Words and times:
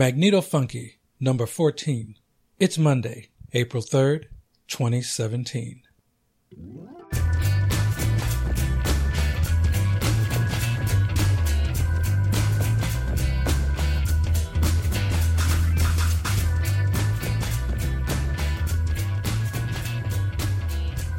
Magneto 0.00 0.40
Funky, 0.40 0.98
number 1.20 1.44
14. 1.44 2.14
It's 2.58 2.78
Monday, 2.78 3.28
April 3.52 3.82
3rd, 3.82 4.28
2017. 4.66 5.82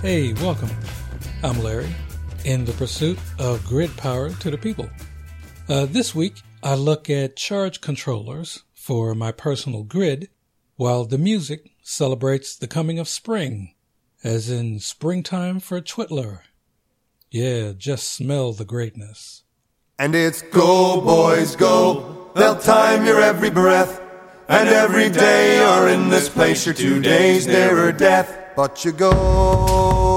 Hey, 0.01 0.33
welcome. 0.33 0.71
I'm 1.43 1.61
Larry, 1.61 1.95
in 2.45 2.65
the 2.65 2.73
pursuit 2.73 3.19
of 3.37 3.63
grid 3.63 3.95
power 3.95 4.31
to 4.31 4.49
the 4.49 4.57
people. 4.57 4.89
Uh, 5.69 5.85
this 5.85 6.15
week, 6.15 6.41
I 6.63 6.73
look 6.73 7.11
at 7.11 7.35
charge 7.35 7.79
controllers 7.81 8.63
for 8.81 9.13
my 9.13 9.31
personal 9.31 9.83
grid, 9.83 10.27
while 10.75 11.05
the 11.05 11.19
music 11.19 11.69
celebrates 11.83 12.55
the 12.55 12.67
coming 12.67 12.97
of 12.97 13.07
spring, 13.07 13.75
as 14.23 14.49
in 14.49 14.79
springtime 14.79 15.59
for 15.59 15.79
Twitler. 15.79 16.39
Yeah, 17.29 17.73
just 17.77 18.11
smell 18.11 18.53
the 18.53 18.65
greatness. 18.65 19.43
And 19.99 20.15
it's 20.15 20.41
go, 20.41 20.99
boys, 20.99 21.55
go. 21.55 22.31
They'll 22.35 22.57
time 22.57 23.05
your 23.05 23.21
every 23.21 23.51
breath. 23.51 24.01
And 24.49 24.67
every 24.67 25.11
day 25.11 25.57
you're 25.57 25.87
in 25.89 26.09
this 26.09 26.27
place, 26.27 26.65
you're 26.65 26.73
two 26.73 26.99
days 27.01 27.45
nearer 27.45 27.91
death. 27.91 28.35
But 28.55 28.83
you 28.83 28.93
go. 28.93 30.10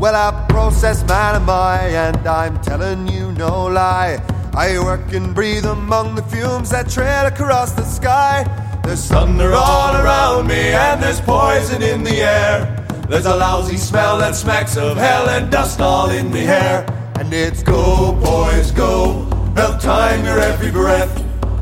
Well, 0.00 0.16
I 0.16 0.46
process 0.48 1.06
man 1.06 1.34
am 1.34 1.50
I, 1.50 1.78
and 1.88 2.26
I'm 2.26 2.58
telling 2.62 3.06
you 3.06 3.32
no 3.32 3.66
lie. 3.66 4.18
I 4.54 4.78
work 4.78 5.12
and 5.12 5.34
breathe 5.34 5.66
among 5.66 6.14
the 6.14 6.22
fumes 6.22 6.70
that 6.70 6.88
trail 6.88 7.26
across 7.26 7.72
the 7.72 7.84
sky. 7.84 8.44
There's 8.82 9.06
thunder 9.06 9.52
all 9.52 9.94
around 9.94 10.46
me, 10.46 10.72
and 10.72 11.02
there's 11.02 11.20
poison 11.20 11.82
in 11.82 12.02
the 12.02 12.22
air. 12.22 12.82
There's 13.10 13.26
a 13.26 13.36
lousy 13.36 13.76
smell 13.76 14.16
that 14.20 14.34
smacks 14.34 14.78
of 14.78 14.96
hell 14.96 15.28
and 15.28 15.52
dust 15.52 15.82
all 15.82 16.08
in 16.08 16.30
the 16.30 16.46
hair. 16.46 16.86
And 17.16 17.30
it's 17.34 17.62
go, 17.62 18.14
boys, 18.24 18.70
go. 18.70 19.26
Help 19.54 19.82
time 19.82 20.24
your 20.24 20.38
every 20.38 20.70
breath. 20.70 21.14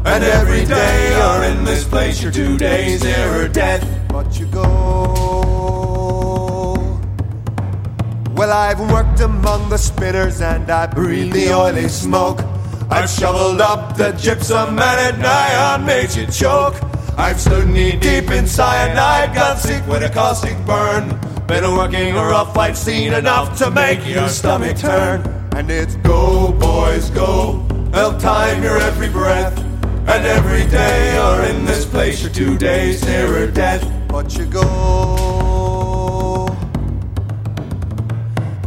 And 0.07 0.23
every 0.23 0.65
day 0.65 1.11
you're 1.11 1.43
in 1.51 1.65
this 1.65 1.83
place, 1.83 2.23
you're 2.23 2.31
two 2.31 2.57
days 2.57 3.03
nearer 3.03 3.49
death. 3.49 3.85
But 4.09 4.39
you 4.39 4.47
go. 4.47 4.78
Well, 8.39 8.53
I've 8.53 8.79
worked 8.79 9.19
among 9.19 9.69
the 9.69 9.77
spinners 9.77 10.41
and 10.41 10.71
I 10.71 10.87
breathe 10.87 11.33
the 11.33 11.53
oily 11.53 11.89
smoke. 11.89 12.39
I've 12.89 13.11
shoveled 13.11 13.61
up 13.61 13.97
the 13.97 14.13
gypsum 14.13 14.79
and 14.79 14.81
at 14.81 15.19
night 15.19 15.57
I 15.57 15.77
made 15.77 16.15
you 16.15 16.25
choke. 16.29 16.77
I've 17.19 17.41
stood 17.41 17.67
knee 17.67 17.97
deep 17.97 18.31
in 18.31 18.47
cyanide, 18.47 19.35
got 19.35 19.59
sick 19.59 19.85
with 19.89 20.05
a 20.05 20.09
caustic 20.09 20.57
burn. 20.65 21.19
Been 21.49 21.65
working 21.75 22.15
rough 22.15 22.55
fight 22.55 22.77
scene 22.77 23.13
enough 23.13 23.59
to 23.59 23.73
make 23.73 24.07
your 24.07 24.29
stomach 24.29 24.77
turn. 24.77 25.21
And 25.57 25.69
it's 25.69 25.97
go, 25.97 26.53
boys, 26.53 27.11
go. 27.11 27.67
Help 27.93 28.21
time 28.21 28.63
your 28.63 28.79
every 28.79 29.09
breath. 29.09 29.59
And 30.07 30.25
every 30.25 30.65
day 30.71 31.15
you're 31.15 31.57
in 31.57 31.65
this 31.65 31.85
place, 31.85 32.23
you're 32.23 32.31
two 32.31 32.57
days 32.57 33.05
nearer 33.05 33.51
death. 33.51 33.83
But 34.07 34.39
you 34.39 34.47
go. 34.47 35.58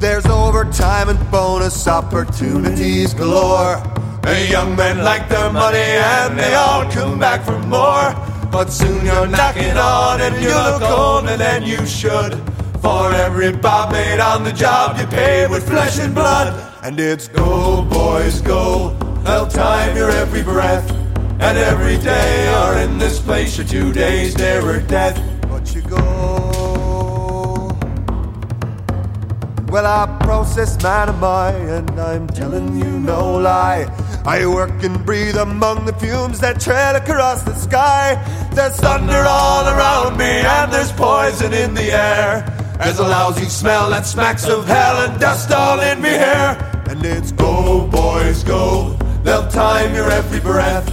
There's 0.01 0.25
overtime 0.25 1.09
and 1.09 1.31
bonus 1.31 1.87
opportunities 1.87 3.13
galore. 3.13 3.77
Hey, 4.23 4.49
young 4.49 4.75
men 4.75 5.03
like 5.03 5.29
their 5.29 5.53
money 5.53 5.77
and 5.77 6.39
they 6.39 6.55
all 6.55 6.89
come 6.91 7.19
back 7.19 7.45
for 7.45 7.59
more. 7.59 8.15
But 8.51 8.71
soon 8.71 9.05
you're 9.05 9.27
knocking 9.27 9.77
on 9.77 10.21
and 10.21 10.41
you 10.41 10.49
look 10.49 10.81
older 10.81 11.37
than 11.37 11.61
you 11.61 11.85
should. 11.85 12.33
For 12.81 13.13
every 13.13 13.51
bob 13.51 13.91
made 13.91 14.19
on 14.19 14.43
the 14.43 14.51
job, 14.51 14.97
you 14.97 15.05
pay 15.05 15.45
with 15.45 15.67
flesh 15.67 15.99
and 15.99 16.15
blood. 16.15 16.49
And 16.81 16.99
it's 16.99 17.27
go, 17.27 17.83
boys, 17.83 18.41
go. 18.41 18.97
They'll 19.23 19.45
time 19.45 19.95
your 19.95 20.09
every 20.09 20.41
breath. 20.41 20.89
And 21.39 21.59
every 21.59 21.99
day 21.99 22.49
you're 22.49 22.89
in 22.89 22.97
this 22.97 23.19
place, 23.19 23.55
you're 23.55 23.67
two 23.67 23.93
days 23.93 24.33
there 24.33 24.63
nearer 24.63 24.79
death. 24.79 25.21
But 25.47 25.75
you 25.75 25.83
go. 25.83 26.30
Well, 29.71 29.85
I 29.85 30.05
process 30.25 30.83
man 30.83 31.07
am 31.07 31.23
I, 31.23 31.51
and 31.51 31.97
I'm 31.97 32.27
telling 32.27 32.77
you 32.77 32.99
no 32.99 33.37
lie. 33.37 33.87
I 34.25 34.45
work 34.45 34.83
and 34.83 35.05
breathe 35.05 35.37
among 35.37 35.85
the 35.85 35.93
fumes 35.93 36.41
that 36.41 36.59
trail 36.59 36.97
across 36.97 37.43
the 37.43 37.55
sky. 37.55 38.21
There's 38.53 38.75
thunder 38.75 39.23
all 39.25 39.65
around 39.65 40.17
me, 40.17 40.25
and 40.25 40.73
there's 40.73 40.91
poison 40.91 41.53
in 41.53 41.73
the 41.73 41.89
air. 41.89 42.43
There's 42.79 42.99
a 42.99 43.07
lousy 43.07 43.45
smell 43.45 43.89
that 43.91 44.05
smacks 44.05 44.45
of 44.45 44.67
hell 44.67 45.09
and 45.09 45.17
dust 45.21 45.49
all 45.53 45.79
in 45.79 46.01
me 46.01 46.09
hair. 46.09 46.83
And 46.89 47.05
it's 47.05 47.31
go, 47.31 47.87
boys, 47.87 48.43
go. 48.43 48.97
They'll 49.23 49.47
time 49.47 49.95
your 49.95 50.11
every 50.11 50.41
breath. 50.41 50.89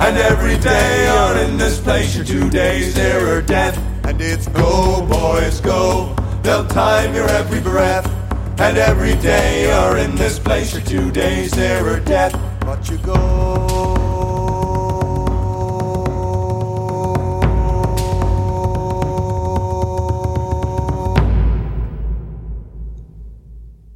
And 0.00 0.16
every 0.16 0.56
day 0.58 1.04
you're 1.04 1.44
in 1.44 1.58
this 1.58 1.78
place, 1.78 2.16
you're 2.16 2.24
two 2.24 2.48
days 2.48 2.96
nearer 2.96 3.42
death. 3.42 3.76
And 4.06 4.18
it's 4.22 4.48
go, 4.48 5.06
boys, 5.06 5.60
go. 5.60 6.16
They'll 6.42 6.66
time 6.66 7.14
your 7.14 7.28
every 7.28 7.60
breath. 7.60 8.21
And 8.58 8.76
every 8.78 9.14
day 9.16 9.68
you're 9.68 9.98
in 9.98 10.14
this 10.16 10.38
place, 10.38 10.72
you're 10.72 10.82
two 10.82 11.10
days 11.10 11.56
nearer 11.56 12.00
death. 12.00 12.32
But 12.60 12.88
you 12.88 12.98
go. 12.98 13.82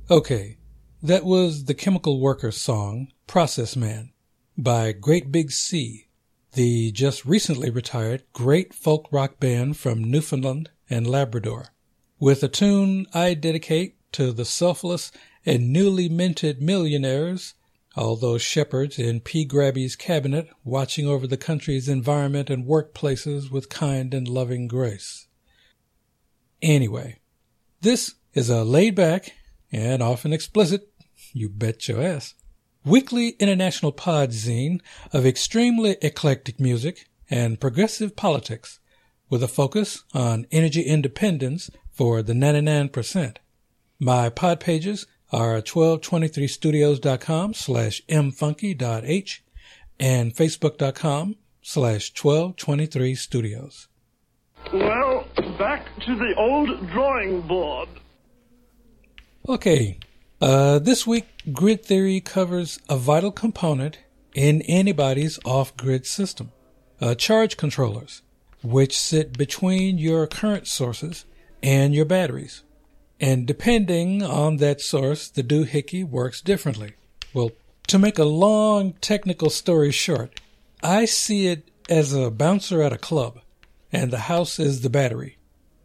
Okay, 0.08 0.58
that 1.02 1.24
was 1.24 1.64
the 1.64 1.74
Chemical 1.74 2.20
Worker 2.20 2.52
song, 2.52 3.08
Process 3.26 3.74
Man, 3.74 4.12
by 4.56 4.92
Great 4.92 5.32
Big 5.32 5.50
Sea, 5.50 6.06
the 6.52 6.92
just 6.92 7.24
recently 7.24 7.70
retired 7.70 8.22
great 8.32 8.72
folk 8.72 9.08
rock 9.10 9.40
band 9.40 9.76
from 9.76 10.04
Newfoundland 10.04 10.70
and 10.88 11.08
Labrador, 11.08 11.66
with 12.20 12.44
a 12.44 12.48
tune 12.48 13.06
I 13.12 13.34
dedicate 13.34 13.95
to 14.12 14.32
the 14.32 14.44
selfless 14.44 15.12
and 15.44 15.72
newly 15.72 16.08
minted 16.08 16.60
millionaires, 16.60 17.54
all 17.96 18.16
those 18.16 18.42
shepherds 18.42 18.98
in 18.98 19.20
P. 19.20 19.46
Grabby's 19.46 19.96
cabinet 19.96 20.48
watching 20.64 21.06
over 21.06 21.26
the 21.26 21.36
country's 21.36 21.88
environment 21.88 22.50
and 22.50 22.66
workplaces 22.66 23.50
with 23.50 23.68
kind 23.68 24.12
and 24.12 24.28
loving 24.28 24.68
grace. 24.68 25.26
Anyway, 26.60 27.20
this 27.80 28.14
is 28.34 28.50
a 28.50 28.64
laid 28.64 28.94
back 28.94 29.32
and 29.72 30.02
often 30.02 30.32
explicit, 30.32 30.90
you 31.32 31.48
bet 31.48 31.88
your 31.88 32.02
ass, 32.02 32.34
weekly 32.84 33.30
international 33.38 33.92
pod 33.92 34.30
zine 34.30 34.80
of 35.12 35.26
extremely 35.26 35.96
eclectic 36.02 36.60
music 36.60 37.08
and 37.30 37.60
progressive 37.60 38.14
politics 38.14 38.78
with 39.28 39.42
a 39.42 39.48
focus 39.48 40.04
on 40.14 40.46
energy 40.50 40.82
independence 40.82 41.70
for 41.90 42.22
the 42.22 42.32
99%. 42.32 43.36
My 43.98 44.28
pod 44.28 44.60
pages 44.60 45.06
are 45.32 45.60
1223studios.com 45.62 47.54
slash 47.54 48.02
mfunky.h 48.08 49.44
and 49.98 50.34
facebook.com 50.34 51.36
slash 51.62 52.12
1223studios. 52.12 53.86
Well, 54.72 55.26
back 55.58 55.86
to 56.00 56.14
the 56.14 56.34
old 56.36 56.90
drawing 56.90 57.40
board. 57.42 57.88
Okay, 59.48 59.98
uh, 60.40 60.78
this 60.80 61.06
week 61.06 61.26
grid 61.52 61.84
theory 61.84 62.20
covers 62.20 62.78
a 62.88 62.96
vital 62.96 63.32
component 63.32 63.98
in 64.34 64.60
anybody's 64.62 65.38
off-grid 65.44 66.04
system, 66.04 66.52
uh, 67.00 67.14
charge 67.14 67.56
controllers, 67.56 68.22
which 68.62 68.98
sit 68.98 69.38
between 69.38 69.98
your 69.98 70.26
current 70.26 70.66
sources 70.66 71.24
and 71.62 71.94
your 71.94 72.04
batteries. 72.04 72.62
And 73.20 73.46
depending 73.46 74.22
on 74.22 74.58
that 74.58 74.80
source, 74.80 75.28
the 75.28 75.42
doohickey 75.42 76.04
works 76.04 76.40
differently. 76.40 76.94
Well, 77.32 77.52
to 77.88 77.98
make 77.98 78.18
a 78.18 78.24
long 78.24 78.94
technical 78.94 79.50
story 79.50 79.92
short, 79.92 80.40
I 80.82 81.04
see 81.04 81.46
it 81.46 81.70
as 81.88 82.12
a 82.12 82.30
bouncer 82.30 82.82
at 82.82 82.92
a 82.92 82.98
club, 82.98 83.40
and 83.92 84.10
the 84.10 84.20
house 84.20 84.58
is 84.58 84.82
the 84.82 84.90
battery. 84.90 85.38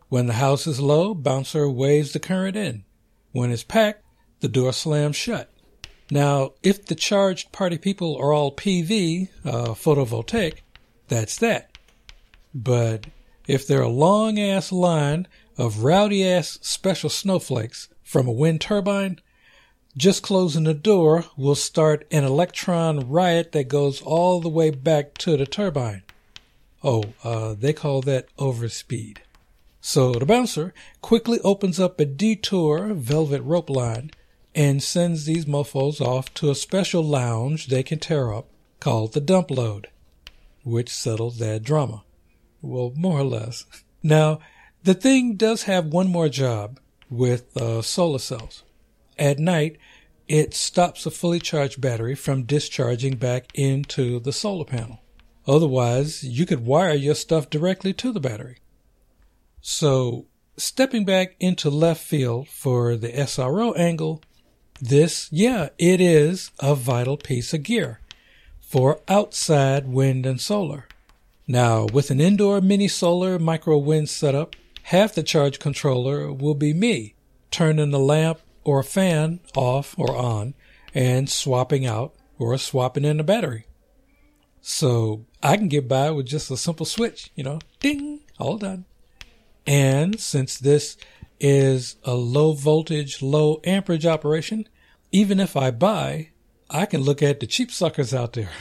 When 0.09 0.27
the 0.27 0.33
house 0.33 0.67
is 0.67 0.81
low, 0.81 1.13
bouncer 1.13 1.69
waves 1.69 2.11
the 2.11 2.19
current 2.19 2.57
in. 2.57 2.83
When 3.31 3.51
it's 3.51 3.63
packed, 3.63 4.03
the 4.41 4.49
door 4.49 4.73
slams 4.73 5.15
shut. 5.15 5.49
Now, 6.09 6.51
if 6.61 6.85
the 6.85 6.95
charged 6.95 7.53
party 7.53 7.77
people 7.77 8.17
are 8.17 8.33
all 8.33 8.53
PV, 8.53 9.29
uh, 9.45 9.67
photovoltaic, 9.69 10.57
that's 11.07 11.37
that. 11.37 11.77
But 12.53 13.05
if 13.47 13.65
they're 13.65 13.81
a 13.81 13.87
long 13.87 14.37
ass 14.37 14.73
line 14.73 15.27
of 15.57 15.83
rowdy 15.83 16.27
ass 16.27 16.57
special 16.61 17.09
snowflakes 17.09 17.89
from 18.03 18.27
a 18.27 18.31
wind 18.31 18.61
turbine, 18.61 19.19
Just 19.97 20.23
closing 20.23 20.63
the 20.63 20.73
door 20.73 21.25
will 21.35 21.55
start 21.55 22.07
an 22.11 22.23
electron 22.23 23.09
riot 23.09 23.51
that 23.51 23.67
goes 23.67 24.01
all 24.01 24.39
the 24.39 24.49
way 24.49 24.69
back 24.69 25.17
to 25.19 25.35
the 25.35 25.45
turbine. 25.45 26.03
Oh, 26.81 27.03
uh, 27.23 27.55
they 27.57 27.73
call 27.73 28.01
that 28.03 28.33
overspeed. 28.37 29.17
So 29.81 30.13
the 30.13 30.25
bouncer 30.25 30.73
quickly 31.01 31.39
opens 31.43 31.79
up 31.79 31.99
a 31.99 32.05
detour 32.05 32.93
velvet 32.93 33.41
rope 33.41 33.69
line 33.69 34.11
and 34.53 34.81
sends 34.81 35.25
these 35.25 35.45
mofos 35.45 35.99
off 35.99 36.33
to 36.35 36.49
a 36.49 36.55
special 36.55 37.03
lounge 37.03 37.67
they 37.67 37.83
can 37.83 37.99
tear 37.99 38.33
up 38.33 38.47
called 38.79 39.13
the 39.13 39.21
dump 39.21 39.51
load, 39.51 39.87
which 40.63 40.89
settles 40.89 41.37
that 41.39 41.63
drama. 41.63 42.03
Well, 42.61 42.93
more 42.95 43.19
or 43.19 43.23
less. 43.23 43.65
Now, 44.03 44.39
the 44.83 44.93
thing 44.93 45.35
does 45.35 45.63
have 45.63 45.87
one 45.87 46.07
more 46.07 46.29
job 46.29 46.79
with 47.09 47.55
uh, 47.57 47.81
solar 47.81 48.19
cells. 48.19 48.63
At 49.17 49.39
night, 49.39 49.77
it 50.27 50.53
stops 50.53 51.05
a 51.05 51.11
fully 51.11 51.39
charged 51.39 51.81
battery 51.81 52.15
from 52.15 52.43
discharging 52.43 53.17
back 53.17 53.47
into 53.53 54.19
the 54.19 54.31
solar 54.31 54.65
panel. 54.65 54.99
Otherwise, 55.47 56.23
you 56.23 56.45
could 56.45 56.65
wire 56.65 56.93
your 56.93 57.15
stuff 57.15 57.49
directly 57.49 57.93
to 57.93 58.11
the 58.11 58.19
battery. 58.19 58.57
So, 59.61 60.25
stepping 60.57 61.05
back 61.05 61.35
into 61.39 61.69
left 61.69 62.03
field 62.03 62.47
for 62.47 62.95
the 62.95 63.09
SRO 63.09 63.77
angle, 63.77 64.21
this, 64.79 65.27
yeah, 65.31 65.69
it 65.77 66.01
is 66.01 66.51
a 66.59 66.73
vital 66.73 67.17
piece 67.17 67.53
of 67.53 67.63
gear 67.63 67.99
for 68.59 69.01
outside 69.07 69.87
wind 69.87 70.25
and 70.25 70.39
solar. 70.39 70.87
Now, 71.47 71.85
with 71.85 72.09
an 72.09 72.21
indoor 72.21 72.61
mini 72.61 72.87
solar 72.87 73.37
micro 73.37 73.77
wind 73.77 74.09
setup, 74.09 74.55
half 74.83 75.13
the 75.13 75.23
charge 75.23 75.59
controller 75.59 76.31
will 76.31 76.55
be 76.55 76.73
me 76.73 77.15
turning 77.49 77.91
the 77.91 77.99
lamp 77.99 78.39
or 78.63 78.83
fan 78.83 79.39
off 79.55 79.97
or 79.97 80.15
on 80.15 80.53
and 80.93 81.29
swapping 81.29 81.85
out 81.85 82.13
or 82.37 82.57
swapping 82.57 83.05
in 83.05 83.17
the 83.17 83.23
battery. 83.23 83.65
So 84.61 85.25
I 85.41 85.57
can 85.57 85.67
get 85.67 85.87
by 85.87 86.11
with 86.11 86.27
just 86.27 86.51
a 86.51 86.57
simple 86.57 86.85
switch, 86.85 87.31
you 87.35 87.43
know, 87.43 87.59
ding, 87.79 88.21
all 88.39 88.57
done. 88.57 88.85
And 89.65 90.19
since 90.19 90.57
this 90.57 90.97
is 91.39 91.95
a 92.03 92.13
low 92.13 92.53
voltage, 92.53 93.21
low 93.21 93.59
amperage 93.63 94.05
operation, 94.05 94.67
even 95.11 95.39
if 95.39 95.57
I 95.57 95.71
buy, 95.71 96.29
I 96.69 96.85
can 96.85 97.01
look 97.01 97.21
at 97.21 97.39
the 97.39 97.47
cheap 97.47 97.71
suckers 97.71 98.13
out 98.13 98.33
there. 98.33 98.51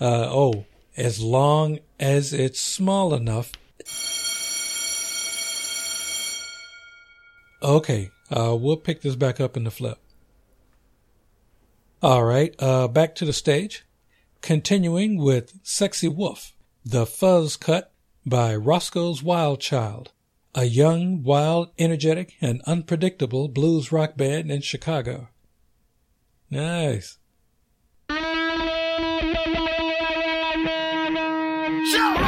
uh, 0.00 0.28
oh, 0.30 0.64
as 0.96 1.20
long 1.20 1.78
as 1.98 2.32
it's 2.32 2.60
small 2.60 3.14
enough. 3.14 3.52
Okay, 7.62 8.10
uh, 8.30 8.56
we'll 8.58 8.76
pick 8.76 9.02
this 9.02 9.16
back 9.16 9.40
up 9.40 9.56
in 9.56 9.64
the 9.64 9.70
flip. 9.70 9.98
All 12.00 12.24
right, 12.24 12.54
uh, 12.60 12.86
back 12.88 13.14
to 13.16 13.24
the 13.24 13.32
stage. 13.32 13.84
Continuing 14.40 15.18
with 15.18 15.58
Sexy 15.64 16.06
Wolf. 16.06 16.52
The 16.84 17.04
Fuzz 17.04 17.56
Cut 17.56 17.92
by 18.24 18.54
Roscoe's 18.54 19.22
Wild 19.22 19.60
Child, 19.60 20.12
a 20.54 20.64
young, 20.64 21.22
wild, 21.22 21.70
energetic, 21.78 22.34
and 22.40 22.62
unpredictable 22.66 23.48
blues 23.48 23.90
rock 23.90 24.16
band 24.16 24.50
in 24.50 24.60
Chicago. 24.60 25.28
Nice. 26.50 27.17
Show! 31.88 32.27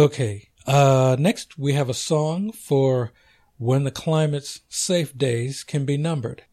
Okay. 0.00 0.48
Uh, 0.66 1.14
next, 1.18 1.58
we 1.58 1.74
have 1.74 1.90
a 1.90 1.94
song 1.94 2.52
for 2.52 3.12
when 3.58 3.84
the 3.84 3.90
climate's 3.90 4.62
safe 4.66 5.16
days 5.16 5.62
can 5.62 5.84
be 5.84 5.98
numbered 5.98 6.44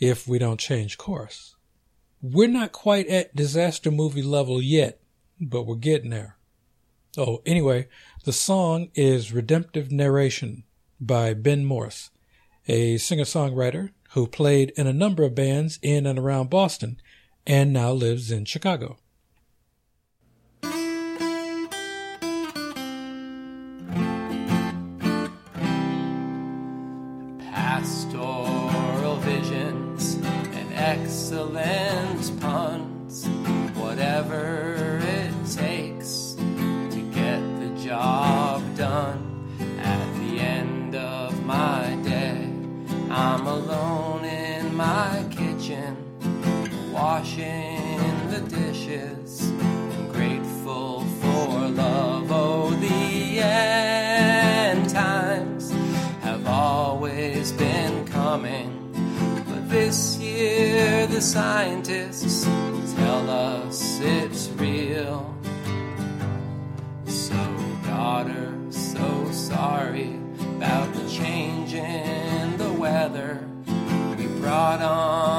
if 0.00 0.26
we 0.26 0.36
don't 0.36 0.58
change 0.58 0.98
course. 0.98 1.54
We're 2.20 2.48
not 2.48 2.72
quite 2.72 3.06
at 3.06 3.36
disaster 3.36 3.92
movie 3.92 4.24
level 4.24 4.60
yet, 4.60 5.00
but 5.40 5.62
we're 5.62 5.76
getting 5.76 6.10
there. 6.10 6.38
Oh, 7.16 7.40
anyway, 7.46 7.86
the 8.24 8.32
song 8.32 8.88
is 8.96 9.32
Redemptive 9.32 9.92
Narration 9.92 10.64
by 11.00 11.34
Ben 11.34 11.64
Morse, 11.64 12.10
a 12.66 12.96
singer 12.96 13.22
songwriter 13.22 13.90
who 14.14 14.26
played 14.26 14.72
in 14.76 14.88
a 14.88 14.92
number 14.92 15.22
of 15.22 15.36
bands 15.36 15.78
in 15.82 16.04
and 16.04 16.18
around 16.18 16.50
Boston 16.50 17.00
and 17.46 17.72
now 17.72 17.92
lives 17.92 18.32
in 18.32 18.44
Chicago. 18.44 18.98
Scientists 61.22 62.44
tell 62.96 63.30
us 63.30 64.00
it's 64.00 64.48
real. 64.56 65.32
So, 67.06 67.36
daughter, 67.86 68.52
so 68.70 69.30
sorry 69.30 70.16
about 70.56 70.92
the 70.94 71.08
change 71.08 71.74
in 71.74 72.56
the 72.56 72.72
weather. 72.72 73.38
We 74.18 74.26
brought 74.40 74.82
on 74.82 75.31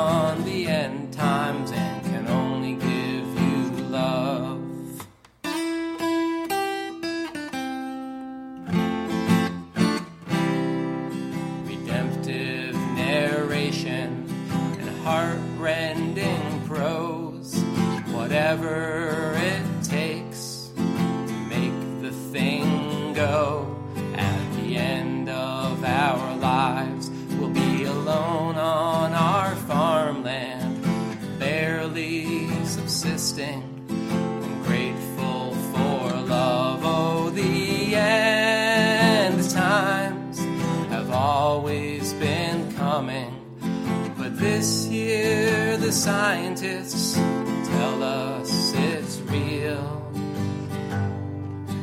this 44.64 44.86
year, 44.86 45.76
the 45.76 45.92
scientists 45.92 47.16
tell 47.16 48.02
us 48.02 48.72
it's 48.74 49.20
real. 49.24 50.10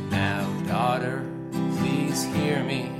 Now, 0.09 0.49
daughter, 0.67 1.23
please 1.77 2.23
hear 2.33 2.63
me. 2.63 2.91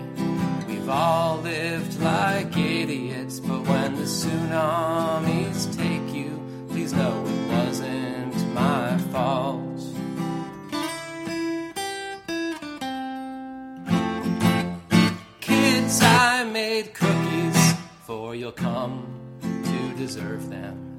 We've 0.67 0.87
all 0.87 1.37
lived 1.37 1.99
like 1.99 2.55
idiots, 2.55 3.39
but 3.39 3.61
when 3.61 3.95
the 3.95 4.03
tsunamis 4.03 5.75
take 5.75 6.13
you, 6.13 6.39
please 6.69 6.93
know 6.93 7.25
it 7.25 7.41
wasn't 7.49 8.53
my 8.53 8.99
fault. 9.11 9.81
Kids, 15.39 15.99
I 16.03 16.43
made 16.43 16.93
cookies, 16.93 17.73
for 18.05 18.35
you'll 18.35 18.51
come 18.51 19.10
deserve 20.01 20.49
them. 20.49 20.97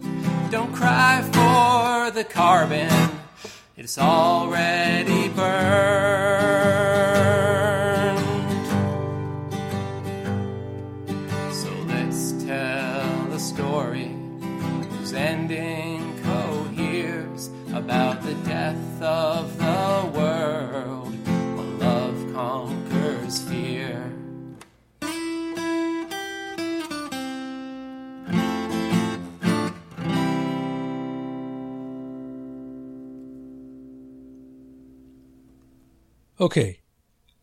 Don't 0.53 0.73
cry 0.73 1.23
for 1.33 2.13
the 2.13 2.23
carbon, 2.23 2.89
it's 3.77 3.99
already 3.99 5.29
burned. 5.31 6.22
Okay. 36.43 36.81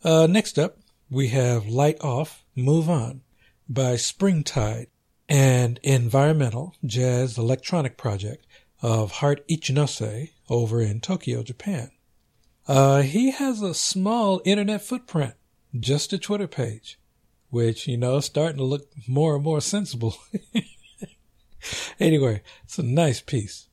Uh, 0.03 0.27
next 0.27 0.59
up, 0.59 0.77
we 1.09 1.29
have 1.29 1.69
Light 1.69 2.01
Off, 2.01 2.43
Move 2.53 2.89
On 2.89 3.21
by 3.69 3.95
Springtide, 3.95 4.87
an 5.29 5.79
environmental 5.83 6.75
jazz 6.85 7.37
electronic 7.37 7.95
project 7.95 8.45
of 8.81 9.11
Heart 9.13 9.47
Ichinose 9.47 10.31
over 10.49 10.81
in 10.81 10.99
Tokyo, 10.99 11.43
Japan. 11.43 11.91
Uh, 12.67 13.01
he 13.03 13.31
has 13.31 13.61
a 13.61 13.73
small 13.73 14.41
internet 14.43 14.81
footprint, 14.81 15.35
just 15.79 16.11
a 16.11 16.17
Twitter 16.17 16.47
page, 16.47 16.99
which, 17.49 17.87
you 17.87 17.95
know, 17.95 18.17
is 18.17 18.25
starting 18.25 18.57
to 18.57 18.65
look 18.65 18.89
more 19.07 19.35
and 19.35 19.45
more 19.45 19.61
sensible. 19.61 20.17
anyway, 22.01 22.41
it's 22.65 22.77
a 22.77 22.83
nice 22.83 23.21
piece. 23.21 23.68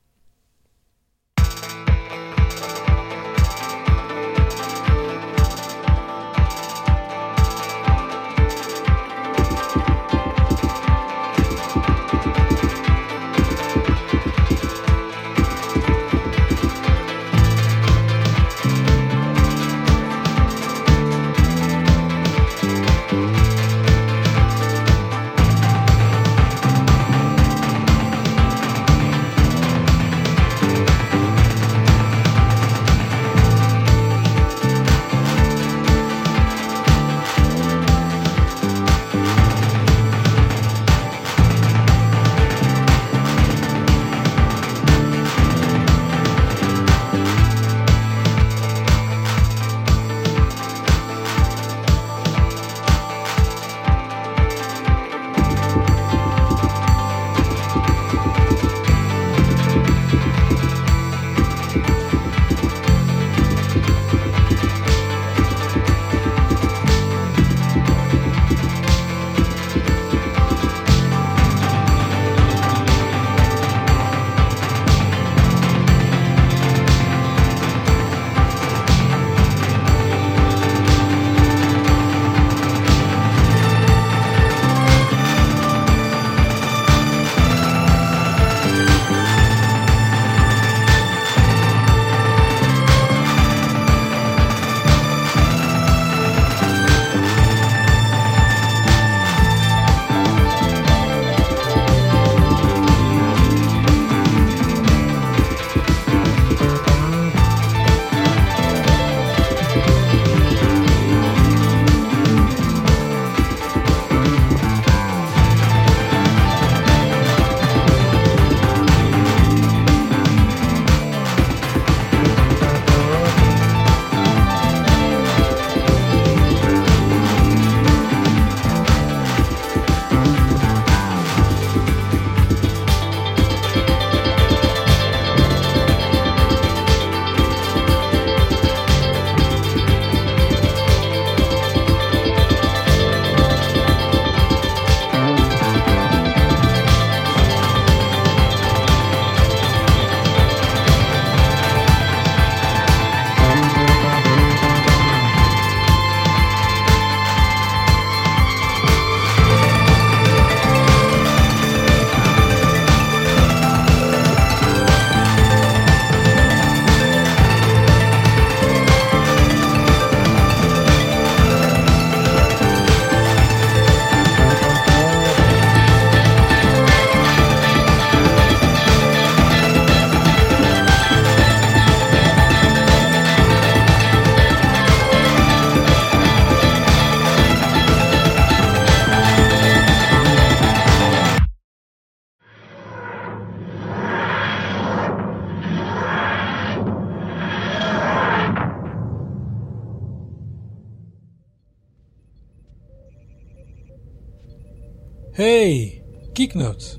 Hey, 205.36 206.02
Geek 206.32 206.54
Notes. 206.54 206.96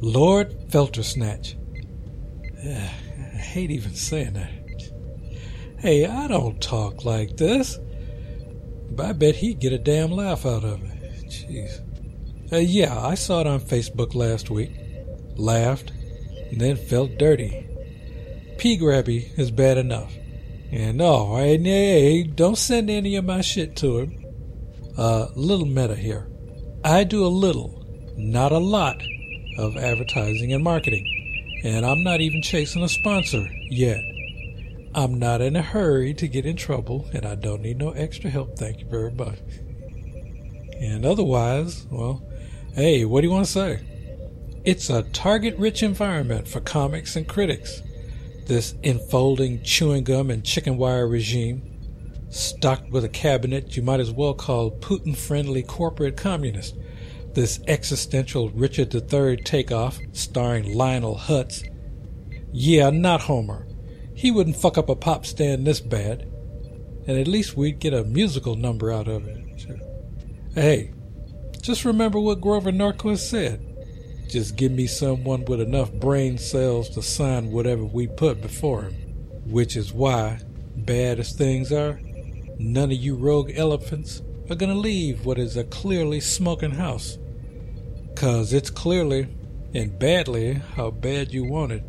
Lord 0.00 0.68
Feltersnatch. 0.70 1.54
I 2.66 3.38
hate 3.38 3.70
even 3.70 3.94
saying 3.94 4.32
that. 4.32 4.50
Hey, 5.78 6.04
I 6.04 6.26
don't 6.26 6.60
talk 6.60 7.04
like 7.04 7.36
this. 7.36 7.78
But 8.90 9.06
I 9.06 9.12
bet 9.12 9.36
he'd 9.36 9.60
get 9.60 9.72
a 9.72 9.78
damn 9.78 10.10
laugh 10.10 10.44
out 10.44 10.64
of 10.64 10.82
it. 10.82 11.26
Jeez. 11.28 12.52
Uh, 12.52 12.56
yeah, 12.56 13.06
I 13.06 13.14
saw 13.14 13.42
it 13.42 13.46
on 13.46 13.60
Facebook 13.60 14.16
last 14.16 14.50
week. 14.50 14.72
Laughed, 15.36 15.92
and 16.50 16.60
then 16.60 16.74
felt 16.74 17.18
dirty. 17.18 17.68
P 18.58 18.76
grabby 18.76 19.38
is 19.38 19.52
bad 19.52 19.78
enough. 19.78 20.12
And 20.72 21.00
oh, 21.00 21.36
hey, 21.36 21.56
hey, 21.56 22.24
don't 22.24 22.58
send 22.58 22.90
any 22.90 23.14
of 23.14 23.24
my 23.24 23.42
shit 23.42 23.76
to 23.76 23.98
him. 23.98 24.24
Uh, 24.96 25.28
little 25.36 25.64
meta 25.64 25.94
here. 25.94 26.27
I 26.88 27.04
do 27.04 27.22
a 27.22 27.28
little, 27.28 27.84
not 28.16 28.50
a 28.50 28.56
lot, 28.56 29.02
of 29.58 29.76
advertising 29.76 30.54
and 30.54 30.64
marketing. 30.64 31.60
And 31.62 31.84
I'm 31.84 32.02
not 32.02 32.22
even 32.22 32.40
chasing 32.40 32.82
a 32.82 32.88
sponsor 32.88 33.46
yet. 33.68 34.00
I'm 34.94 35.18
not 35.18 35.42
in 35.42 35.54
a 35.54 35.60
hurry 35.60 36.14
to 36.14 36.26
get 36.26 36.46
in 36.46 36.56
trouble, 36.56 37.06
and 37.12 37.26
I 37.26 37.34
don't 37.34 37.60
need 37.60 37.76
no 37.76 37.90
extra 37.90 38.30
help, 38.30 38.56
thank 38.56 38.80
you 38.80 38.86
very 38.86 39.10
much. 39.10 39.38
And 40.80 41.04
otherwise, 41.04 41.86
well, 41.90 42.26
hey, 42.72 43.04
what 43.04 43.20
do 43.20 43.26
you 43.26 43.34
want 43.34 43.44
to 43.44 43.52
say? 43.52 43.80
It's 44.64 44.88
a 44.88 45.02
target 45.02 45.58
rich 45.58 45.82
environment 45.82 46.48
for 46.48 46.60
comics 46.60 47.16
and 47.16 47.28
critics. 47.28 47.82
This 48.46 48.74
enfolding 48.82 49.62
chewing 49.62 50.04
gum 50.04 50.30
and 50.30 50.42
chicken 50.42 50.78
wire 50.78 51.06
regime, 51.06 51.77
stocked 52.30 52.90
with 52.90 53.04
a 53.04 53.08
cabinet 53.08 53.76
you 53.76 53.82
might 53.82 54.00
as 54.00 54.10
well 54.10 54.34
call 54.34 54.70
Putin 54.70 55.16
friendly 55.16 55.62
corporate 55.62 56.16
communist. 56.16 56.76
This 57.34 57.60
existential 57.68 58.50
Richard 58.50 58.94
III 58.94 59.36
takeoff, 59.36 59.98
starring 60.12 60.74
Lionel 60.74 61.16
Hutz. 61.16 61.62
Yeah, 62.52 62.90
not 62.90 63.22
Homer. 63.22 63.66
He 64.14 64.30
wouldn't 64.30 64.56
fuck 64.56 64.76
up 64.76 64.88
a 64.88 64.96
pop 64.96 65.24
stand 65.26 65.66
this 65.66 65.80
bad. 65.80 66.22
And 67.06 67.18
at 67.18 67.28
least 67.28 67.56
we'd 67.56 67.78
get 67.78 67.94
a 67.94 68.04
musical 68.04 68.56
number 68.56 68.92
out 68.92 69.08
of 69.08 69.26
it. 69.26 69.38
Hey, 70.54 70.92
just 71.62 71.84
remember 71.84 72.18
what 72.18 72.40
Grover 72.40 72.72
Norquist 72.72 73.28
said. 73.28 73.64
Just 74.28 74.56
give 74.56 74.72
me 74.72 74.86
someone 74.86 75.44
with 75.44 75.60
enough 75.60 75.92
brain 75.92 76.36
cells 76.36 76.90
to 76.90 77.02
sign 77.02 77.50
whatever 77.50 77.84
we 77.84 78.06
put 78.06 78.42
before 78.42 78.82
him. 78.82 78.94
Which 79.46 79.76
is 79.76 79.92
why, 79.92 80.40
bad 80.76 81.20
as 81.20 81.32
things 81.32 81.72
are, 81.72 81.98
none 82.58 82.90
of 82.90 82.98
you 82.98 83.14
rogue 83.14 83.52
elephants 83.54 84.22
are 84.50 84.56
gonna 84.56 84.74
leave 84.74 85.24
what 85.24 85.38
is 85.38 85.56
a 85.56 85.64
clearly 85.64 86.20
smoking 86.20 86.72
house. 86.72 87.18
Cause 88.16 88.52
it's 88.52 88.70
clearly 88.70 89.28
and 89.74 89.98
badly 89.98 90.54
how 90.54 90.90
bad 90.90 91.32
you 91.32 91.44
want 91.44 91.72
it. 91.72 91.84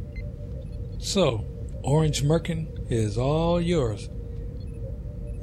So, 1.00 1.46
Orange 1.82 2.24
Merkin 2.24 2.92
is 2.92 3.18
all 3.18 3.62
yours. 3.62 4.10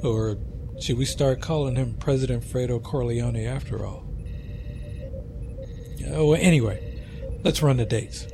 Or 0.03 0.37
should 0.79 0.97
we 0.97 1.05
start 1.05 1.41
calling 1.41 1.75
him 1.75 1.95
President 1.95 2.43
Fredo 2.43 2.81
Corleone 2.81 3.45
after 3.45 3.85
all? 3.85 4.05
Oh, 6.09 6.33
anyway, 6.33 7.03
let's 7.43 7.63
run 7.63 7.77
the 7.77 7.85
dates. 7.85 8.27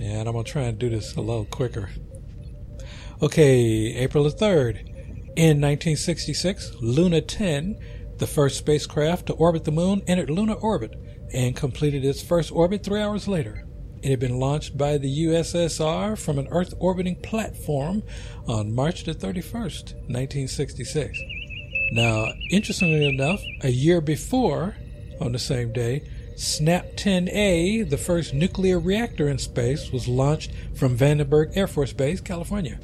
And 0.00 0.26
I'm 0.26 0.32
going 0.32 0.44
to 0.44 0.50
try 0.50 0.62
and 0.62 0.78
do 0.78 0.88
this 0.88 1.14
a 1.16 1.20
little 1.20 1.44
quicker. 1.44 1.90
Okay, 3.22 3.94
April 3.96 4.24
the 4.24 4.30
3rd. 4.30 4.95
In 5.36 5.60
1966, 5.60 6.76
Luna 6.80 7.20
10, 7.20 7.78
the 8.16 8.26
first 8.26 8.56
spacecraft 8.56 9.26
to 9.26 9.34
orbit 9.34 9.64
the 9.64 9.70
moon, 9.70 10.02
entered 10.06 10.30
lunar 10.30 10.54
orbit 10.54 10.94
and 11.30 11.54
completed 11.54 12.06
its 12.06 12.22
first 12.22 12.50
orbit 12.50 12.82
three 12.82 13.02
hours 13.02 13.28
later. 13.28 13.66
It 14.02 14.08
had 14.08 14.18
been 14.18 14.40
launched 14.40 14.78
by 14.78 14.96
the 14.96 15.26
USSR 15.26 16.18
from 16.18 16.38
an 16.38 16.48
Earth 16.50 16.72
orbiting 16.78 17.16
platform 17.16 18.02
on 18.48 18.74
March 18.74 19.04
the 19.04 19.12
31st, 19.12 19.92
1966. 20.08 21.20
Now, 21.92 22.32
interestingly 22.50 23.06
enough, 23.06 23.42
a 23.60 23.70
year 23.70 24.00
before, 24.00 24.74
on 25.20 25.32
the 25.32 25.38
same 25.38 25.70
day, 25.70 26.08
SNAP 26.36 26.96
10A, 26.96 27.90
the 27.90 27.98
first 27.98 28.32
nuclear 28.32 28.78
reactor 28.78 29.28
in 29.28 29.36
space, 29.36 29.92
was 29.92 30.08
launched 30.08 30.52
from 30.74 30.96
Vandenberg 30.96 31.54
Air 31.54 31.66
Force 31.66 31.92
Base, 31.92 32.22
California. 32.22 32.80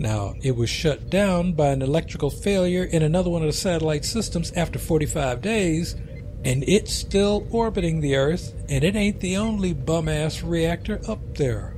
Now, 0.00 0.32
it 0.40 0.56
was 0.56 0.70
shut 0.70 1.10
down 1.10 1.52
by 1.52 1.68
an 1.68 1.82
electrical 1.82 2.30
failure 2.30 2.84
in 2.84 3.02
another 3.02 3.28
one 3.28 3.42
of 3.42 3.48
the 3.48 3.52
satellite 3.52 4.06
systems 4.06 4.50
after 4.52 4.78
45 4.78 5.42
days, 5.42 5.94
and 6.42 6.64
it's 6.66 6.94
still 6.94 7.46
orbiting 7.50 8.00
the 8.00 8.16
Earth, 8.16 8.54
and 8.70 8.82
it 8.82 8.96
ain't 8.96 9.20
the 9.20 9.36
only 9.36 9.74
bum 9.74 10.08
ass 10.08 10.42
reactor 10.42 11.02
up 11.06 11.36
there. 11.36 11.76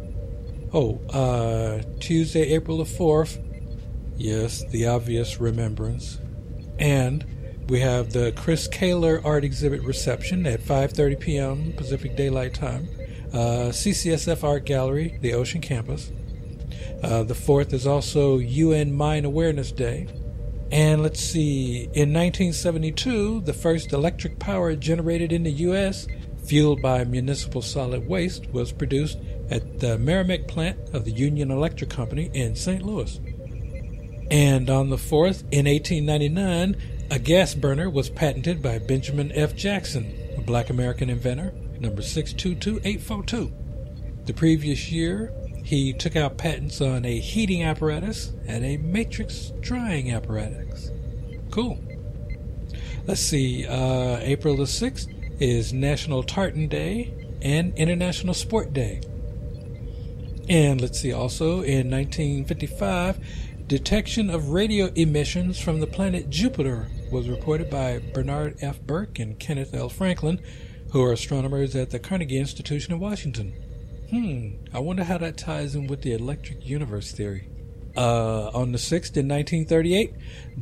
Oh, 0.72 1.00
uh, 1.10 1.82
Tuesday, 1.98 2.52
April 2.52 2.78
the 2.78 2.84
4th. 2.84 3.42
Yes, 4.16 4.62
the 4.70 4.86
obvious 4.86 5.40
remembrance. 5.40 6.20
And 6.78 7.26
we 7.68 7.80
have 7.80 8.12
the 8.12 8.30
Chris 8.36 8.68
Kaler 8.68 9.20
art 9.24 9.42
exhibit 9.42 9.82
reception 9.82 10.46
at 10.46 10.60
5:30 10.60 11.18
p.m. 11.18 11.72
Pacific 11.72 12.16
Daylight 12.16 12.54
Time. 12.54 12.88
Uh, 13.32 13.72
CCSF 13.72 14.44
Art 14.44 14.64
Gallery, 14.64 15.18
the 15.22 15.34
Ocean 15.34 15.60
Campus. 15.60 16.12
Uh, 17.02 17.22
the 17.22 17.34
fourth 17.34 17.72
is 17.72 17.86
also 17.86 18.38
UN 18.38 18.92
Mine 18.92 19.24
Awareness 19.24 19.72
Day. 19.72 20.06
And 20.70 21.02
let's 21.02 21.20
see, 21.20 21.82
in 21.92 22.14
1972, 22.14 23.42
the 23.42 23.52
first 23.52 23.92
electric 23.92 24.38
power 24.38 24.74
generated 24.74 25.30
in 25.30 25.42
the 25.42 25.50
U.S., 25.50 26.06
fueled 26.46 26.80
by 26.80 27.04
municipal 27.04 27.60
solid 27.60 28.08
waste, 28.08 28.48
was 28.50 28.72
produced 28.72 29.18
at 29.50 29.80
the 29.80 29.98
Meramec 29.98 30.48
plant 30.48 30.78
of 30.94 31.04
the 31.04 31.10
Union 31.10 31.50
Electric 31.50 31.90
Company 31.90 32.30
in 32.32 32.56
St. 32.56 32.82
Louis. 32.82 33.20
And 34.30 34.70
on 34.70 34.88
the 34.88 34.96
4th, 34.96 35.42
in 35.50 35.66
1899, 35.66 36.76
a 37.10 37.18
gas 37.18 37.54
burner 37.54 37.90
was 37.90 38.08
patented 38.08 38.62
by 38.62 38.78
Benjamin 38.78 39.30
F. 39.32 39.54
Jackson, 39.54 40.10
a 40.38 40.40
black 40.40 40.70
American 40.70 41.10
inventor, 41.10 41.52
number 41.78 42.00
622842. 42.00 43.52
The 44.24 44.32
previous 44.32 44.90
year, 44.90 45.34
he 45.62 45.92
took 45.92 46.16
out 46.16 46.38
patents 46.38 46.80
on 46.80 47.04
a 47.04 47.18
heating 47.18 47.62
apparatus 47.62 48.32
and 48.46 48.64
a 48.64 48.76
matrix 48.78 49.52
drying 49.60 50.12
apparatus. 50.12 50.90
Cool. 51.50 51.78
Let's 53.06 53.20
see, 53.20 53.66
uh, 53.66 54.18
April 54.20 54.56
the 54.56 54.64
6th 54.64 55.08
is 55.40 55.72
National 55.72 56.22
Tartan 56.22 56.68
Day 56.68 57.14
and 57.42 57.76
International 57.76 58.34
Sport 58.34 58.72
Day. 58.72 59.00
And 60.48 60.80
let's 60.80 61.00
see, 61.00 61.12
also 61.12 61.62
in 61.62 61.90
1955, 61.90 63.18
detection 63.66 64.30
of 64.30 64.50
radio 64.50 64.86
emissions 64.94 65.58
from 65.58 65.80
the 65.80 65.86
planet 65.86 66.30
Jupiter 66.30 66.88
was 67.10 67.28
reported 67.28 67.70
by 67.70 68.00
Bernard 68.12 68.56
F. 68.60 68.80
Burke 68.80 69.18
and 69.18 69.38
Kenneth 69.38 69.74
L. 69.74 69.88
Franklin, 69.88 70.40
who 70.92 71.02
are 71.02 71.12
astronomers 71.12 71.74
at 71.74 71.90
the 71.90 71.98
Carnegie 71.98 72.38
Institution 72.38 72.92
in 72.92 73.00
Washington. 73.00 73.54
Hmm, 74.12 74.56
I 74.74 74.78
wonder 74.78 75.04
how 75.04 75.16
that 75.16 75.38
ties 75.38 75.74
in 75.74 75.86
with 75.86 76.02
the 76.02 76.12
electric 76.12 76.66
universe 76.66 77.12
theory. 77.12 77.48
Uh, 77.96 78.50
on 78.52 78.72
the 78.72 78.78
6th 78.78 79.16
in 79.16 79.26
1938, 79.26 80.12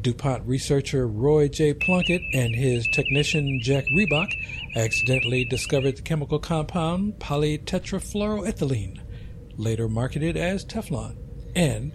DuPont 0.00 0.46
researcher 0.46 1.08
Roy 1.08 1.48
J. 1.48 1.74
Plunkett 1.74 2.22
and 2.32 2.54
his 2.54 2.86
technician 2.92 3.58
Jack 3.60 3.86
Rebok 3.96 4.28
accidentally 4.76 5.44
discovered 5.44 5.96
the 5.96 6.02
chemical 6.02 6.38
compound 6.38 7.14
polytetrafluoroethylene, 7.18 9.00
later 9.56 9.88
marketed 9.88 10.36
as 10.36 10.64
Teflon. 10.64 11.16
And 11.56 11.90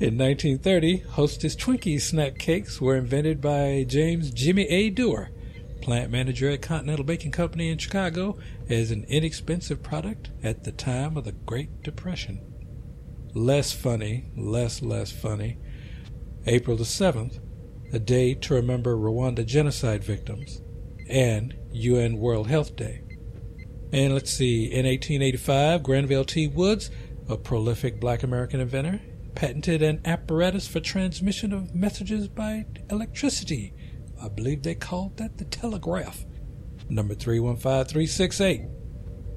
in 0.00 0.18
1930, 0.18 0.96
Hostess 1.10 1.54
Twinkie 1.54 2.00
snack 2.00 2.38
cakes 2.40 2.80
were 2.80 2.96
invented 2.96 3.40
by 3.40 3.84
James 3.86 4.32
Jimmy 4.32 4.64
A. 4.64 4.90
Dewar, 4.90 5.30
plant 5.80 6.10
manager 6.10 6.50
at 6.50 6.62
Continental 6.62 7.04
Baking 7.04 7.32
Company 7.32 7.70
in 7.70 7.78
Chicago, 7.78 8.38
as 8.68 8.90
an 8.90 9.04
inexpensive 9.08 9.82
product 9.82 10.30
at 10.42 10.64
the 10.64 10.72
time 10.72 11.16
of 11.16 11.24
the 11.24 11.32
Great 11.32 11.82
Depression. 11.82 12.40
Less 13.34 13.72
funny, 13.72 14.30
less, 14.36 14.82
less 14.82 15.12
funny. 15.12 15.58
April 16.46 16.76
the 16.76 16.84
7th, 16.84 17.40
a 17.92 17.98
day 17.98 18.34
to 18.34 18.54
remember 18.54 18.96
Rwanda 18.96 19.44
genocide 19.44 20.04
victims, 20.04 20.62
and 21.08 21.54
UN 21.72 22.18
World 22.18 22.48
Health 22.48 22.76
Day. 22.76 23.02
And 23.92 24.12
let's 24.12 24.30
see, 24.30 24.64
in 24.64 24.84
1885, 24.84 25.82
Granville 25.82 26.24
T. 26.24 26.46
Woods, 26.46 26.90
a 27.28 27.36
prolific 27.36 28.00
black 28.00 28.22
American 28.22 28.60
inventor, 28.60 29.00
patented 29.34 29.82
an 29.82 30.00
apparatus 30.04 30.66
for 30.66 30.80
transmission 30.80 31.52
of 31.52 31.74
messages 31.74 32.28
by 32.28 32.66
electricity. 32.90 33.72
I 34.22 34.28
believe 34.28 34.62
they 34.62 34.74
called 34.74 35.16
that 35.18 35.38
the 35.38 35.44
telegraph. 35.44 36.24
Number 36.88 37.14
315368. 37.14 38.62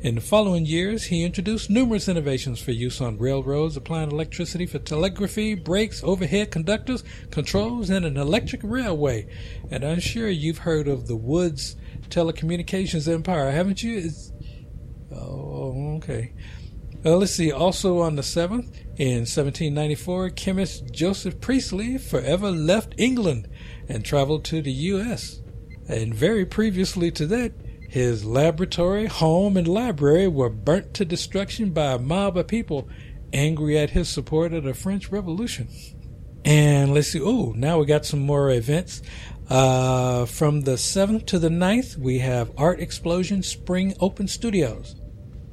In 0.01 0.15
the 0.15 0.21
following 0.21 0.65
years, 0.65 1.03
he 1.03 1.23
introduced 1.23 1.69
numerous 1.69 2.09
innovations 2.09 2.59
for 2.59 2.71
use 2.71 2.99
on 3.01 3.19
railroads, 3.19 3.77
applying 3.77 4.09
electricity 4.09 4.65
for 4.65 4.79
telegraphy, 4.79 5.53
brakes, 5.53 6.03
overhead 6.03 6.49
conductors, 6.49 7.03
controls, 7.29 7.91
and 7.91 8.03
an 8.03 8.17
electric 8.17 8.61
railway. 8.63 9.27
And 9.69 9.83
I'm 9.83 9.99
sure 9.99 10.27
you've 10.27 10.59
heard 10.59 10.87
of 10.87 11.05
the 11.05 11.15
Woods 11.15 11.75
Telecommunications 12.09 13.07
Empire, 13.07 13.51
haven't 13.51 13.83
you? 13.83 13.99
It's, 13.99 14.31
oh, 15.13 15.97
okay. 15.97 16.33
Uh, 17.05 17.17
let's 17.17 17.33
see. 17.33 17.51
Also 17.51 17.99
on 17.99 18.15
the 18.15 18.23
7th, 18.23 18.73
in 18.97 19.21
1794, 19.21 20.31
chemist 20.31 20.91
Joseph 20.91 21.39
Priestley 21.39 21.99
forever 21.99 22.49
left 22.49 22.95
England 22.97 23.47
and 23.87 24.03
traveled 24.03 24.43
to 24.45 24.61
the 24.61 24.71
U.S. 24.71 25.41
And 25.87 26.13
very 26.13 26.45
previously 26.45 27.11
to 27.11 27.25
that, 27.27 27.53
his 27.89 28.23
laboratory, 28.23 29.07
home, 29.07 29.57
and 29.57 29.67
library 29.67 30.27
were 30.27 30.49
burnt 30.49 30.93
to 30.93 31.05
destruction 31.05 31.71
by 31.71 31.93
a 31.93 31.99
mob 31.99 32.37
of 32.37 32.47
people 32.47 32.87
angry 33.33 33.77
at 33.77 33.89
his 33.89 34.07
support 34.09 34.53
of 34.53 34.63
the 34.63 34.73
French 34.73 35.11
Revolution. 35.11 35.67
And 36.43 36.93
let's 36.93 37.09
see, 37.09 37.21
oh, 37.21 37.53
now 37.55 37.79
we 37.79 37.85
got 37.85 38.05
some 38.05 38.21
more 38.21 38.49
events. 38.49 39.01
Uh, 39.49 40.25
from 40.25 40.61
the 40.61 40.75
7th 40.75 41.25
to 41.27 41.39
the 41.39 41.49
9th, 41.49 41.97
we 41.97 42.19
have 42.19 42.51
Art 42.57 42.79
Explosion 42.79 43.43
Spring 43.43 43.93
Open 43.99 44.27
Studios. 44.27 44.95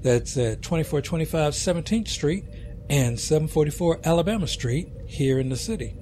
That's 0.02 0.36
at 0.36 0.62
2425 0.62 1.52
17th 1.52 2.08
Street 2.08 2.44
and 2.88 3.18
744 3.18 4.00
Alabama 4.04 4.46
Street 4.46 4.88
here 5.06 5.40
in 5.40 5.48
the 5.48 5.56
city. 5.56 5.97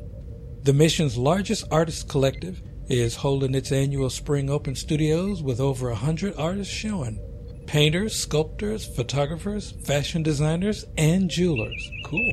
The 0.66 0.72
mission's 0.72 1.16
largest 1.16 1.62
artist 1.70 2.08
collective 2.08 2.60
is 2.88 3.14
holding 3.14 3.54
its 3.54 3.70
annual 3.70 4.10
Spring 4.10 4.50
Open 4.50 4.74
Studios 4.74 5.40
with 5.40 5.60
over 5.60 5.90
100 5.90 6.34
artists 6.36 6.74
showing 6.74 7.20
painters, 7.68 8.16
sculptors, 8.16 8.84
photographers, 8.84 9.70
fashion 9.84 10.24
designers, 10.24 10.84
and 10.98 11.30
jewelers. 11.30 11.88
Cool. 12.04 12.32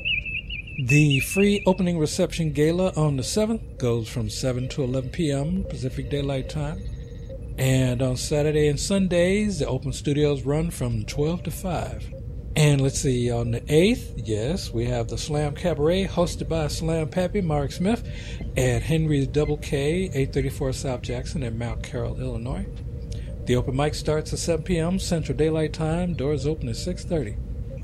The 0.87 1.19
free 1.19 1.61
opening 1.67 1.99
reception 1.99 2.53
gala 2.53 2.91
on 2.95 3.17
the 3.17 3.21
7th 3.21 3.77
goes 3.77 4.09
from 4.09 4.31
7 4.31 4.67
to 4.69 4.83
11 4.83 5.11
p.m. 5.11 5.63
Pacific 5.69 6.09
Daylight 6.09 6.49
Time. 6.49 6.81
And 7.59 8.01
on 8.01 8.17
Saturday 8.17 8.67
and 8.67 8.79
Sundays, 8.79 9.59
the 9.59 9.67
open 9.67 9.93
studios 9.93 10.41
run 10.41 10.71
from 10.71 11.05
12 11.05 11.43
to 11.43 11.51
5. 11.51 12.22
And 12.55 12.81
let's 12.81 13.01
see, 13.01 13.31
on 13.31 13.49
the 13.49 13.61
8th, 13.61 14.21
yes, 14.27 14.71
we 14.71 14.85
have 14.85 15.07
the 15.07 15.17
Slam 15.17 15.55
Cabaret 15.55 16.05
hosted 16.05 16.47
by 16.47 16.67
Slam 16.67 17.09
Pappy 17.09 17.41
Mark 17.41 17.71
Smith 17.71 18.07
at 18.55 18.83
Henry's 18.83 19.25
Double 19.25 19.57
K, 19.57 20.03
834 20.03 20.73
South 20.73 21.01
Jackson 21.01 21.41
in 21.41 21.57
Mount 21.57 21.81
Carroll, 21.81 22.19
Illinois. 22.21 22.67
The 23.45 23.55
open 23.55 23.75
mic 23.75 23.95
starts 23.95 24.31
at 24.33 24.39
7 24.39 24.63
p.m. 24.63 24.99
Central 24.99 25.35
Daylight 25.35 25.73
Time. 25.73 26.13
Doors 26.13 26.45
open 26.45 26.69
at 26.69 26.75
6.30. 26.75 27.37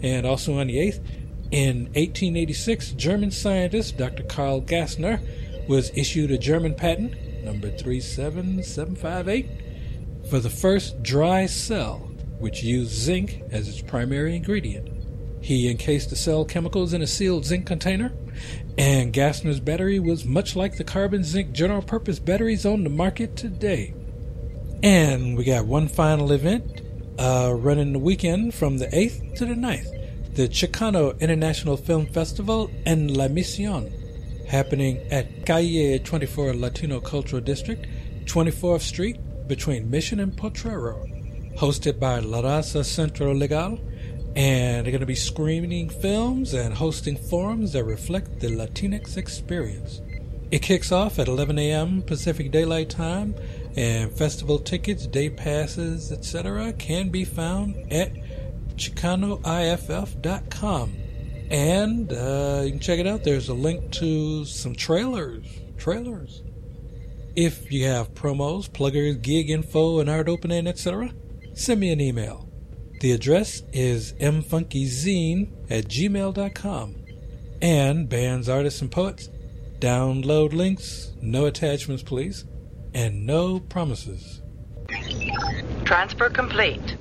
And 0.03 0.27
also 0.27 0.59
on 0.59 0.67
the 0.67 0.77
8th, 0.77 1.03
in 1.49 1.85
1886, 1.85 2.91
German 2.91 3.31
scientist 3.31 3.97
Dr. 3.97 4.21
Karl 4.21 4.61
Gassner 4.61 5.19
was 5.67 5.91
issued 5.95 6.29
a 6.29 6.37
German 6.37 6.75
patent, 6.75 7.43
number 7.43 7.71
37758, 7.71 9.49
for 10.29 10.39
the 10.39 10.51
first 10.51 11.01
dry 11.01 11.47
cell 11.47 12.08
which 12.39 12.63
used 12.63 12.91
zinc 12.91 13.41
as 13.51 13.67
its 13.67 13.81
primary 13.81 14.35
ingredient. 14.35 14.89
He 15.41 15.69
encased 15.69 16.09
the 16.09 16.15
cell 16.15 16.43
chemicals 16.43 16.93
in 16.93 17.01
a 17.01 17.07
sealed 17.07 17.45
zinc 17.45 17.65
container, 17.65 18.11
and 18.77 19.13
Gassner's 19.13 19.59
battery 19.59 19.99
was 19.99 20.25
much 20.25 20.55
like 20.55 20.77
the 20.77 20.83
carbon 20.83 21.23
zinc 21.23 21.51
general 21.51 21.81
purpose 21.81 22.19
batteries 22.19 22.65
on 22.65 22.83
the 22.83 22.89
market 22.89 23.35
today. 23.35 23.93
And 24.83 25.37
we 25.37 25.43
got 25.43 25.65
one 25.65 25.87
final 25.87 26.31
event 26.31 26.81
uh, 27.17 27.53
running 27.55 27.93
the 27.93 27.99
weekend 27.99 28.53
from 28.53 28.77
the 28.77 28.87
8th 28.87 29.37
to 29.37 29.45
the 29.45 29.53
9th 29.53 29.95
the 30.35 30.47
Chicano 30.47 31.19
International 31.19 31.75
Film 31.75 32.05
Festival 32.05 32.69
en 32.85 33.13
La 33.13 33.27
Mission, 33.27 33.91
happening 34.47 34.97
at 35.11 35.45
Calle 35.45 35.99
24 35.99 36.53
Latino 36.53 37.01
Cultural 37.01 37.41
District, 37.41 37.85
24th 38.25 38.81
Street, 38.81 39.17
between 39.47 39.89
Mission 39.89 40.19
and 40.21 40.37
Potrero 40.37 41.18
hosted 41.55 41.99
by 41.99 42.19
La 42.19 42.41
Raza 42.41 42.85
Centro 42.85 43.33
Legal, 43.33 43.79
and 44.35 44.85
they're 44.85 44.91
going 44.91 44.99
to 44.99 45.05
be 45.05 45.15
screening 45.15 45.89
films 45.89 46.53
and 46.53 46.73
hosting 46.73 47.17
forums 47.17 47.73
that 47.73 47.83
reflect 47.83 48.39
the 48.39 48.47
Latinx 48.47 49.17
experience. 49.17 50.01
It 50.51 50.61
kicks 50.61 50.91
off 50.91 51.19
at 51.19 51.27
11 51.27 51.59
a.m. 51.59 52.01
Pacific 52.01 52.51
Daylight 52.51 52.89
Time, 52.89 53.35
and 53.75 54.11
festival 54.11 54.57
tickets, 54.57 55.05
day 55.05 55.29
passes, 55.29 56.11
etc., 56.11 56.73
can 56.73 57.09
be 57.09 57.23
found 57.23 57.75
at 57.91 58.11
ChicanoIFF.com. 58.75 60.95
And 61.51 62.13
uh, 62.13 62.61
you 62.63 62.71
can 62.71 62.79
check 62.79 62.99
it 62.99 63.07
out. 63.07 63.23
There's 63.23 63.49
a 63.49 63.53
link 63.53 63.91
to 63.93 64.45
some 64.45 64.75
trailers. 64.75 65.45
Trailers. 65.77 66.43
If 67.35 67.71
you 67.71 67.85
have 67.85 68.13
promos, 68.13 68.69
pluggers, 68.69 69.21
gig 69.21 69.49
info, 69.49 69.99
and 69.99 70.09
art 70.09 70.27
opening, 70.27 70.67
etc., 70.67 71.11
send 71.59 71.79
me 71.79 71.91
an 71.91 72.01
email. 72.01 72.49
The 73.01 73.11
address 73.11 73.63
is 73.71 74.13
mfunkyzine 74.13 75.51
at 75.69 75.85
gmail.com. 75.85 76.95
And 77.61 78.09
bands, 78.09 78.49
artists, 78.49 78.81
and 78.81 78.91
poets, 78.91 79.29
download 79.79 80.53
links, 80.53 81.11
no 81.21 81.45
attachments, 81.45 82.03
please, 82.03 82.45
and 82.93 83.25
no 83.25 83.59
promises. 83.59 84.41
Transfer 85.85 86.29
complete. 86.29 86.97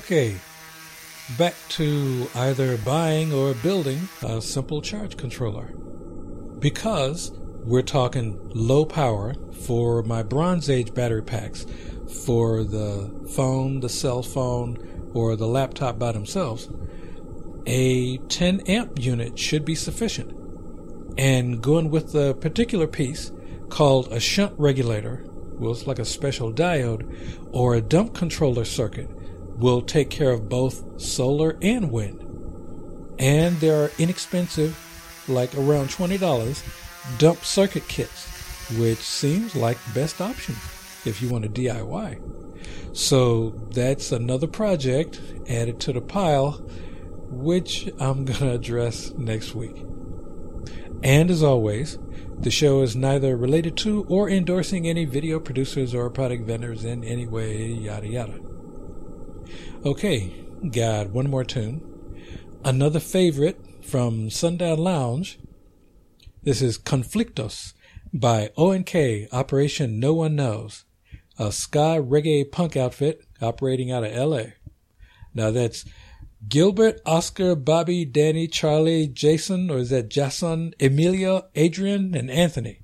Okay, 0.00 0.34
back 1.36 1.54
to 1.68 2.26
either 2.34 2.78
buying 2.78 3.34
or 3.34 3.52
building 3.52 4.08
a 4.22 4.40
simple 4.40 4.80
charge 4.80 5.18
controller. 5.18 5.74
Because 6.58 7.32
we're 7.64 7.82
talking 7.82 8.40
low 8.54 8.86
power 8.86 9.34
for 9.66 10.02
my 10.02 10.22
Bronze 10.22 10.70
Age 10.70 10.94
battery 10.94 11.22
packs 11.22 11.66
for 12.24 12.64
the 12.64 13.14
phone, 13.36 13.80
the 13.80 13.90
cell 13.90 14.22
phone, 14.22 15.10
or 15.12 15.36
the 15.36 15.46
laptop 15.46 15.98
by 15.98 16.12
themselves, 16.12 16.70
a 17.66 18.16
10 18.16 18.60
amp 18.60 18.98
unit 18.98 19.38
should 19.38 19.66
be 19.66 19.74
sufficient. 19.74 20.32
And 21.18 21.62
going 21.62 21.90
with 21.90 22.12
the 22.12 22.34
particular 22.36 22.86
piece 22.86 23.32
called 23.68 24.10
a 24.10 24.18
shunt 24.18 24.54
regulator, 24.56 25.26
well, 25.58 25.72
it's 25.72 25.86
like 25.86 25.98
a 25.98 26.06
special 26.06 26.50
diode, 26.50 27.06
or 27.52 27.74
a 27.74 27.82
dump 27.82 28.14
controller 28.14 28.64
circuit 28.64 29.10
will 29.60 29.82
take 29.82 30.10
care 30.10 30.30
of 30.30 30.48
both 30.48 31.00
solar 31.00 31.56
and 31.62 31.90
wind. 31.92 32.26
And 33.18 33.56
there 33.58 33.84
are 33.84 33.90
inexpensive, 33.98 34.76
like 35.28 35.54
around 35.54 35.88
$20, 35.88 37.18
dump 37.18 37.44
circuit 37.44 37.86
kits, 37.86 38.26
which 38.78 38.98
seems 38.98 39.54
like 39.54 39.78
best 39.94 40.20
option 40.20 40.54
if 41.04 41.20
you 41.20 41.28
want 41.28 41.44
to 41.44 41.50
DIY. 41.50 42.96
So 42.96 43.50
that's 43.70 44.12
another 44.12 44.46
project 44.46 45.20
added 45.48 45.80
to 45.80 45.92
the 45.92 46.00
pile, 46.00 46.52
which 47.28 47.88
I'm 47.98 48.24
going 48.24 48.40
to 48.40 48.52
address 48.52 49.12
next 49.12 49.54
week. 49.54 49.84
And 51.02 51.30
as 51.30 51.42
always, 51.42 51.98
the 52.38 52.50
show 52.50 52.82
is 52.82 52.96
neither 52.96 53.36
related 53.36 53.76
to 53.78 54.04
or 54.08 54.28
endorsing 54.28 54.88
any 54.88 55.04
video 55.04 55.40
producers 55.40 55.94
or 55.94 56.08
product 56.10 56.44
vendors 56.44 56.84
in 56.84 57.04
any 57.04 57.26
way, 57.26 57.66
yada 57.66 58.06
yada. 58.06 58.49
Okay, 59.82 60.30
got 60.72 61.08
one 61.08 61.30
more 61.30 61.42
tune. 61.42 61.80
Another 62.62 63.00
favorite 63.00 63.58
from 63.82 64.28
Sundown 64.28 64.76
Lounge. 64.76 65.38
This 66.42 66.60
is 66.60 66.76
Conflictos 66.76 67.72
by 68.12 68.50
ONK, 68.58 69.28
Operation 69.32 69.98
No 69.98 70.12
One 70.12 70.36
Knows, 70.36 70.84
a 71.38 71.50
ska 71.50 71.96
reggae 71.98 72.52
punk 72.52 72.76
outfit 72.76 73.22
operating 73.40 73.90
out 73.90 74.04
of 74.04 74.14
LA. 74.14 74.50
Now 75.32 75.50
that's 75.50 75.86
Gilbert, 76.46 77.00
Oscar, 77.06 77.54
Bobby, 77.54 78.04
Danny, 78.04 78.48
Charlie, 78.48 79.08
Jason, 79.08 79.70
or 79.70 79.78
is 79.78 79.88
that 79.88 80.10
Jason, 80.10 80.74
Emilio, 80.78 81.48
Adrian, 81.54 82.14
and 82.14 82.30
Anthony? 82.30 82.82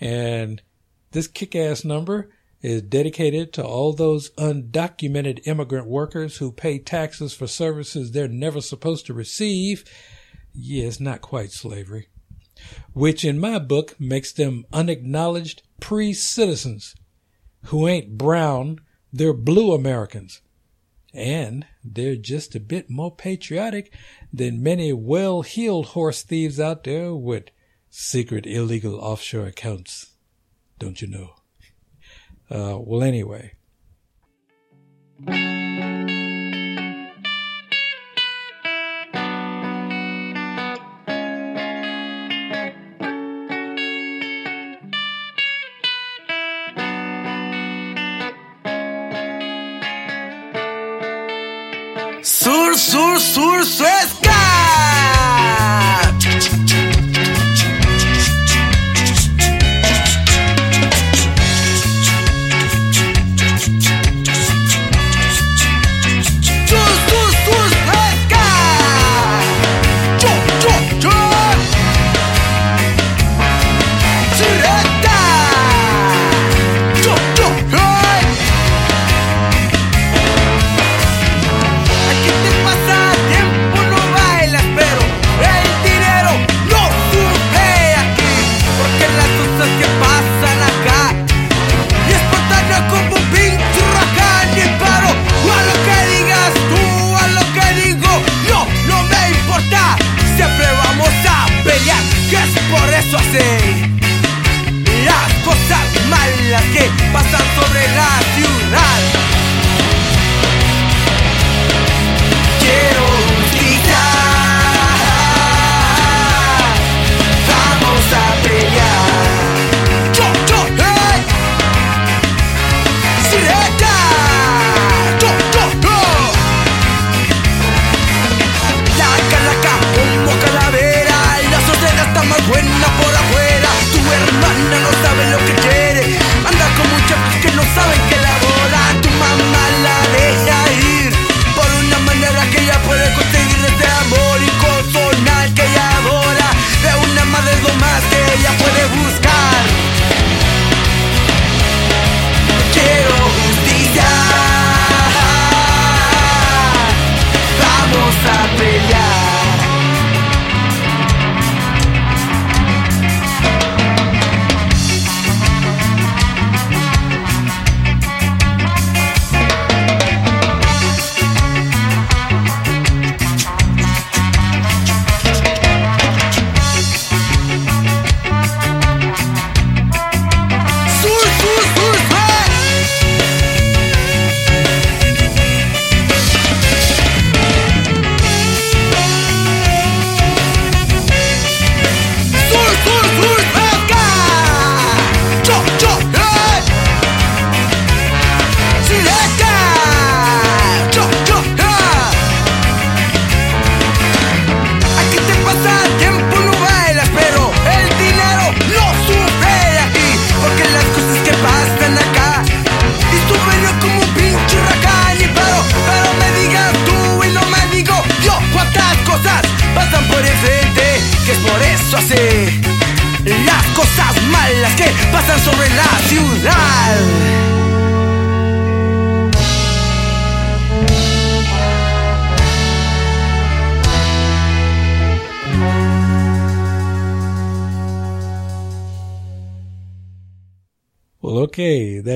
And 0.00 0.62
this 1.10 1.26
kick 1.26 1.56
ass 1.56 1.84
number 1.84 2.30
is 2.66 2.82
dedicated 2.82 3.52
to 3.52 3.64
all 3.64 3.92
those 3.92 4.30
undocumented 4.30 5.46
immigrant 5.46 5.86
workers 5.86 6.38
who 6.38 6.50
pay 6.50 6.78
taxes 6.78 7.32
for 7.32 7.46
services 7.46 8.10
they're 8.10 8.26
never 8.28 8.60
supposed 8.60 9.06
to 9.06 9.14
receive. 9.14 9.84
Yeah, 10.52 10.86
it's 10.86 10.98
not 10.98 11.20
quite 11.20 11.52
slavery. 11.52 12.08
which 12.92 13.24
in 13.24 13.38
my 13.38 13.58
book 13.58 13.98
makes 14.00 14.32
them 14.32 14.64
unacknowledged 14.72 15.62
pre-citizens 15.80 16.94
who 17.66 17.86
ain't 17.86 18.16
brown, 18.16 18.80
they're 19.12 19.32
blue 19.32 19.72
Americans. 19.72 20.40
And 21.12 21.66
they're 21.82 22.16
just 22.16 22.54
a 22.54 22.60
bit 22.60 22.90
more 22.90 23.14
patriotic 23.14 23.92
than 24.32 24.62
many 24.62 24.92
well-heeled 24.92 25.86
horse 25.86 26.22
thieves 26.22 26.60
out 26.60 26.84
there 26.84 27.14
with 27.14 27.44
secret 27.88 28.46
illegal 28.46 28.96
offshore 28.96 29.46
accounts. 29.46 30.12
Don't 30.78 31.00
you 31.00 31.08
know? 31.08 31.30
Uh, 32.48 32.78
well, 32.78 33.02
anyway. 33.02 33.52
Sur, 52.22 52.76
sur, 52.76 53.20
sur. 53.20 53.64
Sur, 53.64 54.35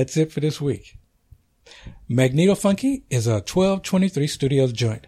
that's 0.01 0.17
it 0.17 0.31
for 0.31 0.39
this 0.39 0.59
week. 0.59 0.97
Magneto 2.09 2.55
Funky 2.55 3.03
is 3.11 3.27
a 3.27 3.33
1223 3.33 4.25
Studios 4.25 4.73
joint. 4.73 5.05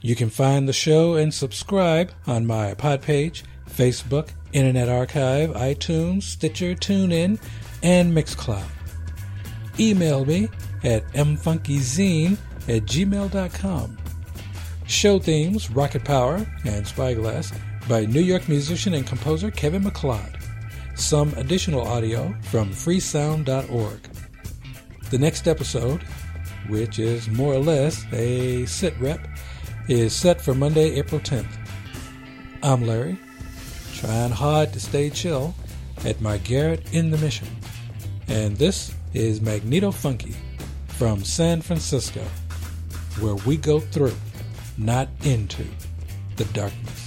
You 0.00 0.16
can 0.16 0.30
find 0.30 0.66
the 0.66 0.72
show 0.72 1.16
and 1.16 1.34
subscribe 1.34 2.12
on 2.26 2.46
my 2.46 2.72
pod 2.72 3.02
page, 3.02 3.44
Facebook, 3.68 4.30
Internet 4.54 4.88
Archive, 4.88 5.50
iTunes, 5.50 6.22
Stitcher, 6.22 6.74
TuneIn, 6.74 7.38
and 7.82 8.16
Mixcloud. 8.16 8.64
Email 9.78 10.24
me 10.24 10.48
at 10.82 11.06
mfunkyzine 11.12 12.38
at 12.68 12.84
gmail.com. 12.86 13.98
Show 14.86 15.18
themes, 15.18 15.70
Rocket 15.70 16.04
Power 16.04 16.46
and 16.64 16.86
Spyglass 16.86 17.52
by 17.86 18.06
New 18.06 18.22
York 18.22 18.48
musician 18.48 18.94
and 18.94 19.06
composer 19.06 19.50
Kevin 19.50 19.84
MacLeod. 19.84 20.35
Some 20.96 21.34
additional 21.34 21.86
audio 21.86 22.34
from 22.42 22.70
freesound.org. 22.70 24.00
The 25.10 25.18
next 25.18 25.46
episode, 25.46 26.02
which 26.68 26.98
is 26.98 27.28
more 27.28 27.52
or 27.52 27.58
less 27.58 28.04
a 28.12 28.64
sit 28.66 28.98
rep, 28.98 29.20
is 29.88 30.14
set 30.14 30.40
for 30.40 30.54
Monday, 30.54 30.94
April 30.96 31.20
10th. 31.20 31.54
I'm 32.62 32.86
Larry, 32.86 33.18
trying 33.94 34.32
hard 34.32 34.72
to 34.72 34.80
stay 34.80 35.10
chill 35.10 35.54
at 36.04 36.20
my 36.20 36.38
garret 36.38 36.82
in 36.92 37.10
the 37.10 37.18
Mission. 37.18 37.48
And 38.26 38.56
this 38.56 38.92
is 39.12 39.40
Magneto 39.40 39.92
Funky 39.92 40.34
from 40.88 41.24
San 41.24 41.60
Francisco, 41.60 42.24
where 43.20 43.36
we 43.46 43.58
go 43.58 43.80
through, 43.80 44.16
not 44.78 45.08
into, 45.24 45.64
the 46.36 46.44
darkness. 46.46 47.05